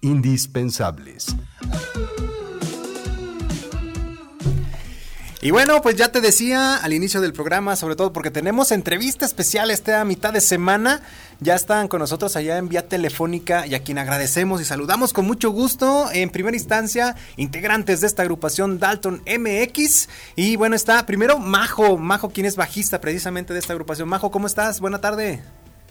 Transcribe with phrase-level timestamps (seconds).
[0.00, 1.34] Indispensables.
[5.42, 9.24] Y bueno, pues ya te decía al inicio del programa, sobre todo porque tenemos entrevista
[9.24, 11.00] especial esta mitad de semana.
[11.40, 15.26] Ya están con nosotros allá en vía telefónica y a quien agradecemos y saludamos con
[15.26, 16.08] mucho gusto.
[16.12, 20.08] En primera instancia, integrantes de esta agrupación Dalton MX.
[20.36, 24.08] Y bueno, está primero Majo, Majo, quien es bajista precisamente de esta agrupación.
[24.08, 24.78] Majo, ¿cómo estás?
[24.78, 25.42] Buena tarde.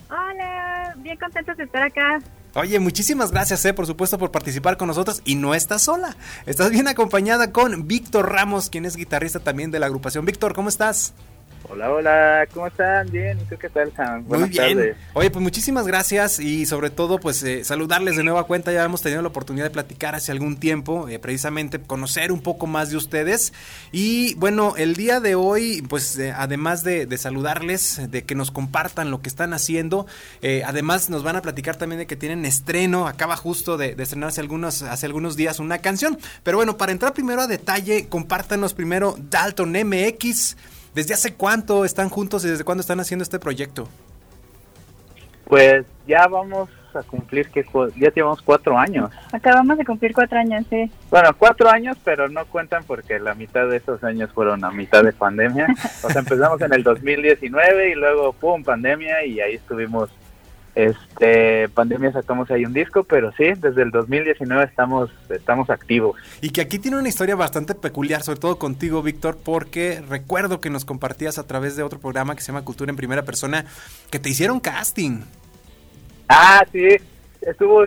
[0.10, 2.20] Hola, bien contentos de estar acá.
[2.54, 5.22] Oye, muchísimas gracias, eh, por supuesto, por participar con nosotros.
[5.26, 6.16] Y no estás sola,
[6.46, 10.26] estás bien acompañada con Víctor Ramos, quien es guitarrista también de la agrupación.
[10.26, 11.14] Víctor, ¿cómo estás?
[11.70, 13.12] Hola, hola, ¿cómo están?
[13.12, 14.24] Bien, ¿y tú qué tal, Sam?
[14.28, 14.96] Muy bien.
[15.14, 18.72] Oye, pues muchísimas gracias y sobre todo, pues eh, saludarles de nueva cuenta.
[18.72, 22.68] Ya hemos tenido la oportunidad de platicar hace algún tiempo, eh, precisamente conocer un poco
[22.68, 23.54] más de ustedes.
[23.92, 29.12] Y bueno, el día de hoy, pues eh, además de, saludarles, de que nos compartan
[29.12, 30.08] lo que están haciendo,
[30.66, 33.08] además nos van a platicar también de que tienen estreno.
[33.08, 36.18] Acaba justo de, de estrenarse algunos, hace algunos días una canción.
[36.44, 40.56] Pero bueno, para entrar primero a detalle, compártanos primero Dalton MX.
[40.94, 43.88] ¿Desde hace cuánto están juntos y desde cuándo están haciendo este proyecto?
[45.46, 47.64] Pues ya vamos a cumplir que
[47.96, 49.12] ya llevamos cuatro años.
[49.32, 50.92] Acabamos de cumplir cuatro años, sí.
[51.10, 55.04] Bueno, cuatro años, pero no cuentan porque la mitad de esos años fueron a mitad
[55.04, 55.68] de pandemia.
[56.04, 60.10] O sea, empezamos en el 2019 y luego, ¡pum!, pandemia y ahí estuvimos
[60.78, 66.22] este, pandemia sacamos ahí un disco, pero sí, desde el 2019 estamos, estamos activos.
[66.40, 70.70] Y que aquí tiene una historia bastante peculiar, sobre todo contigo, Víctor, porque recuerdo que
[70.70, 73.66] nos compartías a través de otro programa que se llama Cultura en Primera Persona,
[74.12, 75.22] que te hicieron casting.
[76.30, 76.98] Ah, sí,
[77.42, 77.86] estuvo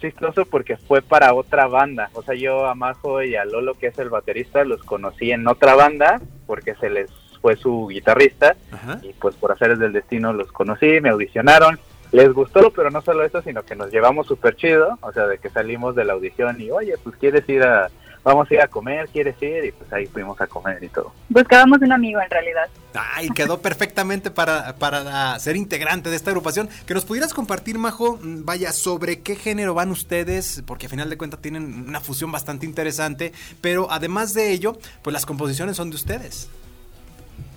[0.00, 2.10] chistoso porque fue para otra banda.
[2.14, 5.46] O sea, yo a Majo y a Lolo, que es el baterista, los conocí en
[5.46, 8.56] otra banda porque se les fue su guitarrista
[9.02, 11.78] y pues por hacer del destino los conocí, me audicionaron
[12.14, 15.38] les gustó, pero no solo eso, sino que nos llevamos súper chido, o sea, de
[15.38, 17.90] que salimos de la audición y, oye, pues quieres ir a,
[18.22, 21.12] vamos a ir a comer, quieres ir, y pues ahí fuimos a comer y todo.
[21.28, 22.68] Buscábamos un amigo en realidad.
[22.94, 26.68] Ay, quedó perfectamente para, para ser integrante de esta agrupación.
[26.86, 31.10] Que nos pudieras compartir, Majo, mm, vaya, sobre qué género van ustedes, porque a final
[31.10, 35.90] de cuentas tienen una fusión bastante interesante, pero además de ello, pues las composiciones son
[35.90, 36.48] de ustedes.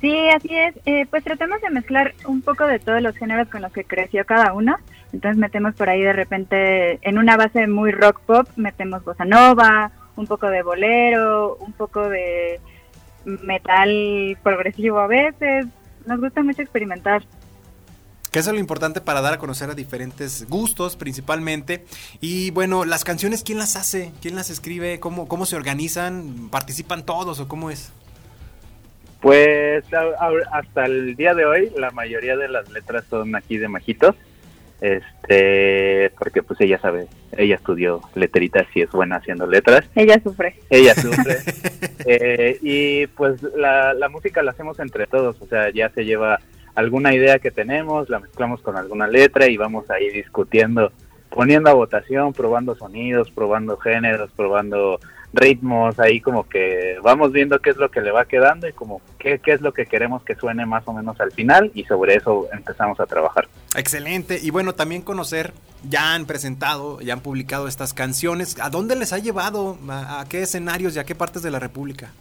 [0.01, 0.75] Sí, así es.
[0.85, 4.25] Eh, pues tratamos de mezclar un poco de todos los géneros con los que creció
[4.25, 4.75] cada uno.
[5.11, 9.91] Entonces metemos por ahí de repente, en una base muy rock pop, metemos bossa nova,
[10.15, 12.59] un poco de bolero, un poco de
[13.25, 15.65] metal progresivo a veces.
[16.05, 17.23] Nos gusta mucho experimentar.
[18.31, 21.85] Que eso es lo importante para dar a conocer a diferentes gustos principalmente.
[22.19, 24.11] Y bueno, las canciones, ¿quién las hace?
[24.21, 24.99] ¿Quién las escribe?
[24.99, 26.49] ¿Cómo, cómo se organizan?
[26.51, 27.91] ¿Participan todos o cómo es?
[29.21, 29.83] Pues
[30.51, 34.15] hasta el día de hoy la mayoría de las letras son aquí de Majitos,
[34.79, 39.85] este, porque pues ella sabe, ella estudió letritas y es buena haciendo letras.
[39.95, 40.55] Ella sufre.
[40.69, 41.37] Ella sufre.
[42.05, 46.39] Eh, y pues la, la música la hacemos entre todos, o sea, ya se lleva
[46.77, 50.91] alguna idea que tenemos, la mezclamos con alguna letra y vamos ahí discutiendo,
[51.31, 54.99] poniendo a votación, probando sonidos, probando géneros, probando
[55.33, 59.01] ritmos, ahí como que vamos viendo qué es lo que le va quedando y como
[59.19, 62.15] qué, qué es lo que queremos que suene más o menos al final y sobre
[62.15, 63.47] eso empezamos a trabajar.
[63.75, 65.53] Excelente, y bueno, también conocer,
[65.87, 69.77] ya han presentado, ya han publicado estas canciones, ¿a dónde les ha llevado?
[69.89, 72.11] a qué escenarios y a qué partes de la República?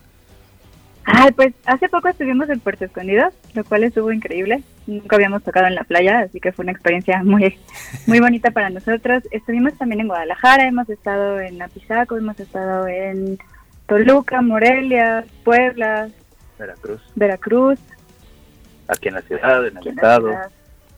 [1.09, 4.65] Ay, pues hace poco estuvimos en Puerto Escondido, lo cual estuvo increíble.
[4.89, 7.57] Nunca habíamos tocado en la playa, así que fue una experiencia muy,
[8.07, 9.23] muy bonita para nosotros.
[9.31, 13.39] Estuvimos también en Guadalajara, hemos estado en Apizaco, hemos estado en
[13.87, 16.09] Toluca, Morelia, Puebla,
[16.59, 17.01] Veracruz.
[17.15, 17.79] Veracruz.
[18.89, 20.33] Aquí en la ciudad, en el estado.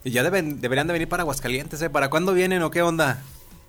[0.03, 1.89] Y ya deben, deberían de venir para Aguascalientes, ¿eh?
[1.89, 3.21] ¿Para cuándo vienen o qué onda?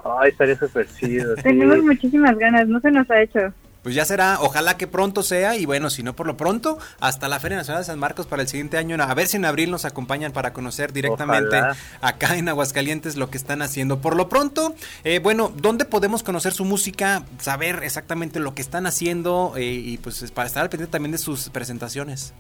[0.05, 1.35] Ay, estaría súper chido.
[1.43, 3.53] Tenemos muchísimas ganas, no se nos ha hecho.
[3.83, 7.29] Pues ya será, ojalá que pronto sea y bueno, si no por lo pronto, hasta
[7.29, 9.71] la Feria Nacional de San Marcos para el siguiente año, a ver si en abril
[9.71, 11.57] nos acompañan para conocer directamente
[12.01, 14.01] acá en Aguascalientes lo que están haciendo.
[14.01, 14.75] Por lo pronto,
[15.05, 19.99] eh, bueno, ¿dónde podemos conocer su música, saber exactamente lo que están haciendo eh, y
[19.99, 22.35] pues para estar al pendiente también de sus presentaciones?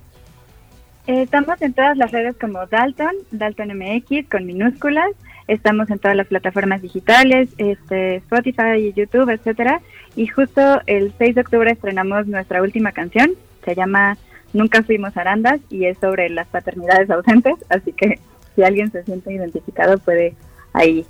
[1.07, 5.11] Eh, estamos en todas las redes como Dalton, Dalton MX con minúsculas.
[5.49, 9.81] Estamos en todas las plataformas digitales, este, Spotify, YouTube, etcétera.
[10.17, 13.33] Y justo el 6 de octubre estrenamos nuestra última canción.
[13.65, 14.17] Se llama
[14.53, 17.55] Nunca fuimos arandas y es sobre las paternidades ausentes.
[17.69, 18.19] Así que
[18.55, 20.35] si alguien se siente identificado puede
[20.73, 21.07] ahí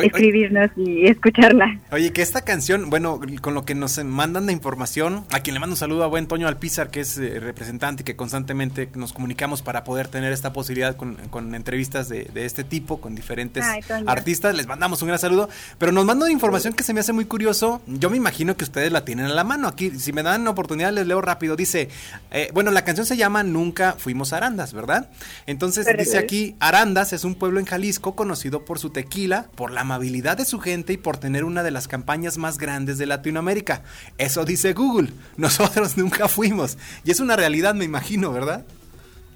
[0.00, 1.78] escribirnos y escucharla.
[1.90, 5.60] Oye, que esta canción, bueno, con lo que nos mandan de información, a quien le
[5.60, 9.12] mando un saludo a buen Toño Alpizar, que es eh, representante y que constantemente nos
[9.12, 13.64] comunicamos para poder tener esta posibilidad con, entrevistas de, este tipo, con diferentes
[14.06, 14.54] artistas.
[14.54, 15.48] Les mandamos un gran saludo,
[15.78, 17.82] pero nos mandan información que se me hace muy curioso.
[17.86, 19.68] Yo me imagino que ustedes la tienen a la mano.
[19.68, 21.56] Aquí, si me dan oportunidad, les leo rápido.
[21.56, 21.88] Dice,
[22.30, 25.10] eh, bueno, la canción se llama Nunca Fuimos Arandas, ¿verdad?
[25.46, 29.81] Entonces dice aquí, Arandas es un pueblo en Jalisco conocido por su tequila, por la
[29.82, 33.82] amabilidad de su gente y por tener una de las campañas más grandes de Latinoamérica.
[34.18, 35.10] Eso dice Google.
[35.36, 36.78] Nosotros nunca fuimos.
[37.04, 38.64] Y es una realidad, me imagino, ¿verdad?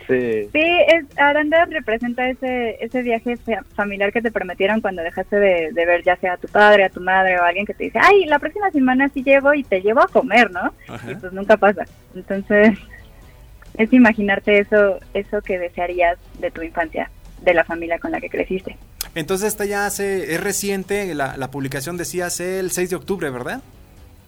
[0.06, 0.48] Sí.
[0.52, 3.36] Sí, es, Aranda representa ese, ese viaje
[3.74, 7.00] familiar que te prometieron cuando dejaste de, ver ya sea a tu padre, a tu
[7.00, 9.80] madre o a alguien que te dice, ay, la próxima semana sí llevo y te
[9.80, 10.72] llevo a comer, ¿no?
[11.10, 11.84] Y pues nunca pasa.
[12.14, 12.78] Entonces,
[13.76, 17.10] es imaginarte eso, eso que desearías de tu infancia,
[17.42, 18.76] de la familia con la que creciste.
[19.16, 23.30] Entonces esta ya hace, es reciente, la, la publicación decía hace el 6 de octubre,
[23.30, 23.62] ¿verdad?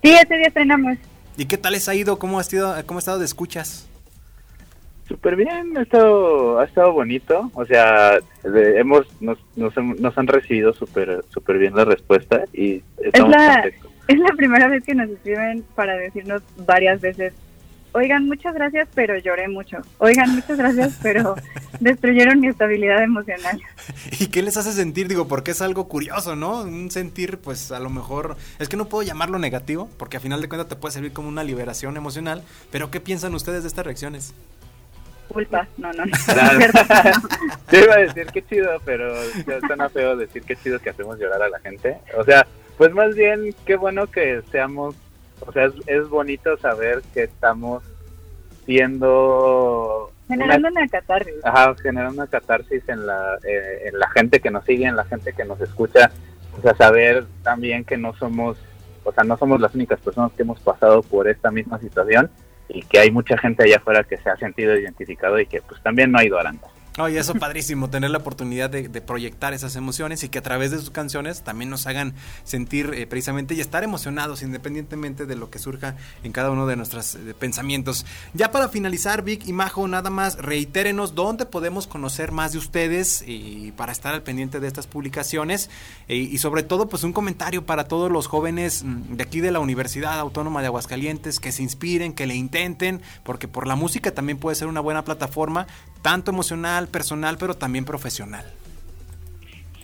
[0.02, 0.96] Sí, ese día estrenamos.
[1.37, 2.19] ¿Y qué tal les ha ido?
[2.19, 3.87] ¿Cómo ha, sido, cómo ha estado de escuchas?
[5.06, 11.23] Súper bien, ha estado, ha estado bonito, o sea, hemos, nos, nos, han recibido súper
[11.29, 13.70] super bien la respuesta y estamos es la,
[14.08, 17.34] Es la primera vez que nos escriben para decirnos varias veces
[17.98, 19.78] oigan, muchas gracias, pero lloré mucho.
[19.98, 21.36] Oigan, muchas gracias, pero
[21.80, 23.60] destruyeron mi estabilidad emocional.
[24.18, 25.08] ¿Y qué les hace sentir?
[25.08, 26.62] Digo, porque es algo curioso, ¿no?
[26.62, 30.40] Un sentir, pues a lo mejor, es que no puedo llamarlo negativo, porque a final
[30.40, 33.84] de cuentas te puede servir como una liberación emocional, pero ¿qué piensan ustedes de estas
[33.84, 34.34] reacciones?
[35.28, 36.12] Culpa, no, no, no.
[37.72, 39.14] Yo iba a decir qué chido, pero
[39.66, 41.98] suena feo decir qué chido que hacemos llorar a la gente.
[42.16, 42.46] O sea,
[42.78, 44.94] pues más bien, qué bueno que seamos
[45.46, 47.82] o sea, es, bonito saber que estamos
[48.64, 50.12] siendo...
[50.29, 51.35] Generando una, catarsis.
[51.43, 55.05] Ajá, generando una catarsis en la, eh, en la gente que nos sigue, en la
[55.05, 56.11] gente que nos escucha.
[56.58, 58.58] O sea, saber también que no somos,
[59.05, 62.31] o sea, no somos las únicas personas que hemos pasado por esta misma situación
[62.69, 65.82] y que hay mucha gente allá afuera que se ha sentido identificado y que pues
[65.82, 66.69] también no ha ido a Aranda.
[66.98, 70.78] Oye, eso padrísimo, tener la oportunidad de, proyectar esas emociones y que a través de
[70.78, 75.60] sus canciones también nos hagan sentir eh, precisamente y estar emocionados independientemente de lo que
[75.60, 78.04] surja en cada uno de nuestros eh, pensamientos.
[78.34, 83.22] Ya para finalizar, Vic y Majo, nada más reitérenos dónde podemos conocer más de ustedes
[83.24, 85.70] y para estar al pendiente de estas publicaciones
[86.08, 89.52] eh, y sobre todo pues un comentario para todos los jóvenes mm, de aquí de
[89.52, 94.10] la Universidad Autónoma de Aguascalientes que se inspiren, que le intenten, porque por la música
[94.10, 95.68] también puede ser una buena plataforma,
[96.02, 98.44] tanto emocional, personal, pero también profesional.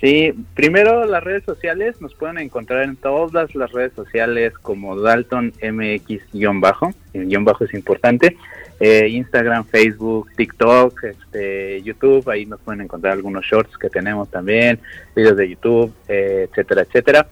[0.00, 5.55] Sí, primero las redes sociales nos pueden encontrar en todas las redes sociales como Dalton
[5.62, 8.37] MX-bajo, el guion bajo es importante,
[8.81, 14.78] eh, Instagram, Facebook, TikTok, este, YouTube, ahí nos pueden encontrar algunos shorts que tenemos también,
[15.16, 17.28] videos de YouTube, eh, etcétera, etcétera.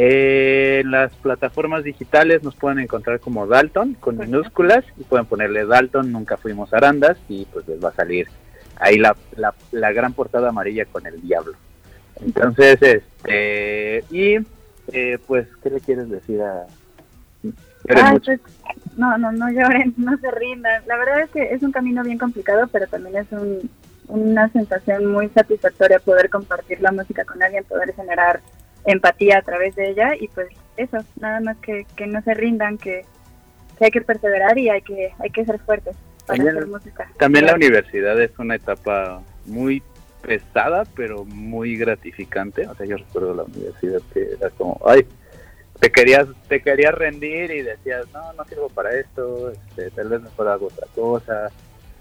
[0.00, 6.12] Eh, las plataformas digitales nos pueden encontrar como Dalton con minúsculas y pueden ponerle Dalton,
[6.12, 8.28] nunca fuimos arandas y pues les va a salir
[8.76, 9.16] ahí la,
[9.72, 11.54] la, gran portada amarilla con el diablo.
[12.24, 14.36] Entonces, este, y
[14.92, 16.66] eh, pues, ¿qué le quieres decir a...
[17.42, 18.40] Pues,
[18.96, 20.80] no, no, no lloren, no se rindan.
[20.86, 23.68] La verdad es que es un camino bien complicado, pero también es un,
[24.06, 28.40] una sensación muy satisfactoria poder compartir la música con alguien, poder generar
[28.90, 32.78] empatía a través de ella y pues eso, nada más que, que no se rindan,
[32.78, 33.04] que,
[33.78, 35.96] que hay que perseverar y hay que, hay que ser fuertes
[37.16, 39.82] también, la universidad es una etapa muy
[40.20, 42.66] pesada, pero muy gratificante.
[42.66, 45.06] O sea, yo recuerdo la universidad que era como, ay,
[45.80, 50.20] te querías, te querías rendir y decías, no, no sirvo para esto, este, tal vez
[50.20, 51.50] mejor hago otra cosa.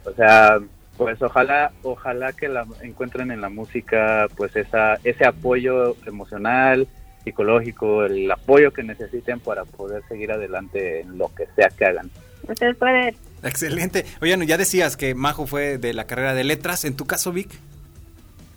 [0.03, 0.59] O sea,
[0.97, 6.87] pues ojalá, ojalá que la encuentren en la música, pues esa, ese apoyo emocional,
[7.23, 12.09] psicológico, el apoyo que necesiten para poder seguir adelante en lo que sea que hagan.
[12.47, 14.05] Ustedes pueden Excelente.
[14.21, 16.85] Oye, ya decías que Majo fue de la carrera de letras.
[16.85, 17.49] ¿En tu caso, Vic?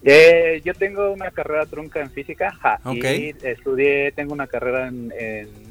[0.03, 2.55] Eh, yo tengo una carrera trunca en física
[2.93, 5.13] y estudié, tengo una carrera en,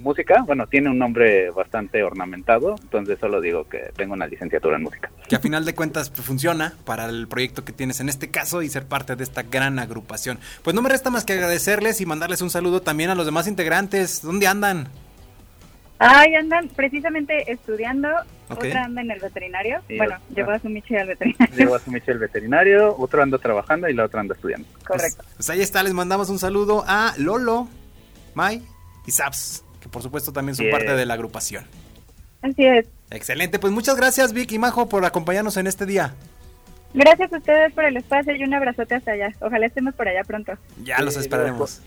[0.03, 4.83] música, bueno, tiene un nombre bastante ornamentado, entonces solo digo que tengo una licenciatura en
[4.83, 5.09] música.
[5.27, 8.61] Que a final de cuentas pues, funciona para el proyecto que tienes en este caso
[8.61, 10.39] y ser parte de esta gran agrupación.
[10.63, 13.47] Pues no me resta más que agradecerles y mandarles un saludo también a los demás
[13.47, 14.21] integrantes.
[14.21, 14.89] ¿Dónde andan?
[15.99, 18.07] Ay, andan precisamente estudiando,
[18.47, 19.81] otra anda en el veterinario.
[19.97, 21.55] bueno, llevó a su Michi al veterinario.
[21.57, 24.65] Llevó a su Michi al veterinario, otro anda trabajando y la otra anda estudiando.
[24.87, 25.17] Correcto.
[25.23, 27.67] Pues, pues, ahí está, les mandamos un saludo a Lolo,
[28.33, 28.63] Mai
[29.05, 31.65] y Saps, que por supuesto también son parte de la agrupación.
[32.41, 32.87] Así es.
[33.11, 36.15] Excelente, pues muchas gracias Vicky y Majo por acompañarnos en este día.
[36.93, 39.33] Gracias a ustedes por el espacio y un abrazote hasta allá.
[39.41, 40.53] Ojalá estemos por allá pronto.
[40.81, 41.81] Ya los esperaremos.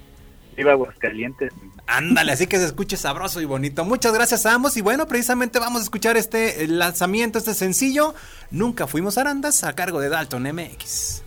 [0.56, 1.52] Viva Aguascalientes.
[1.86, 3.84] Ándale, así que se escuche sabroso y bonito.
[3.84, 8.14] Muchas gracias a ambos y bueno, precisamente vamos a escuchar este lanzamiento, este sencillo.
[8.50, 11.22] Nunca fuimos arandas a cargo de Dalton MX.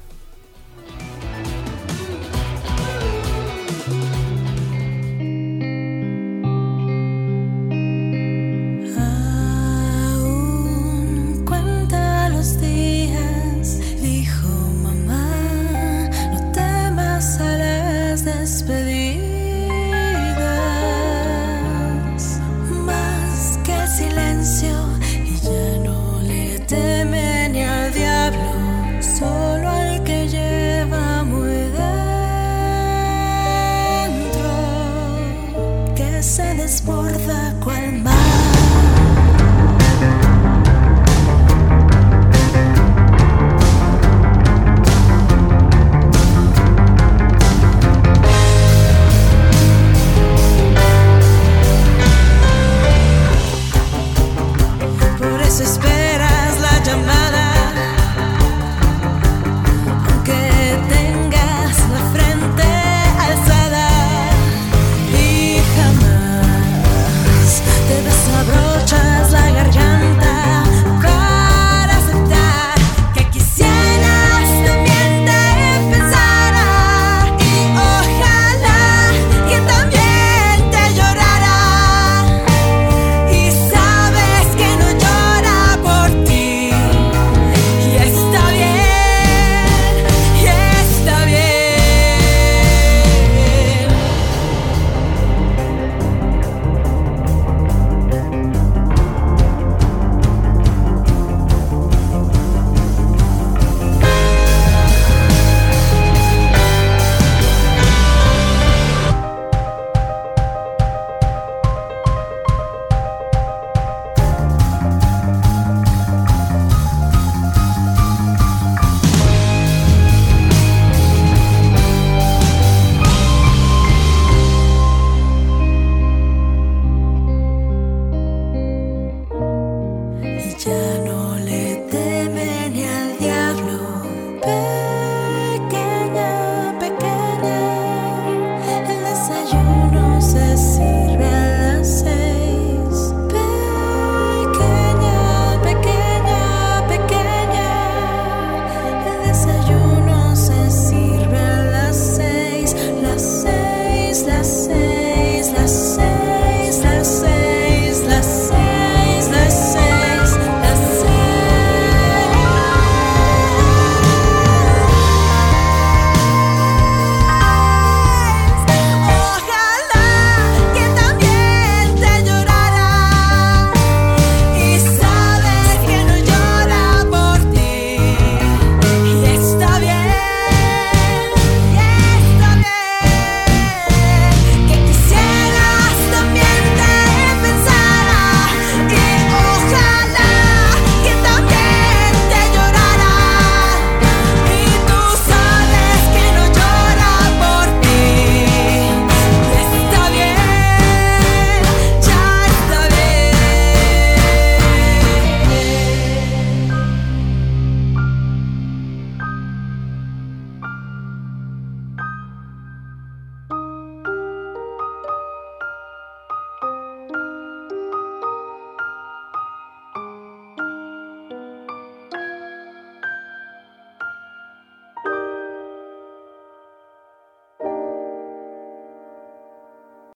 [130.65, 131.04] Yeah.